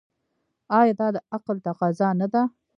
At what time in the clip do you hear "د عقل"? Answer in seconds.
1.15-1.57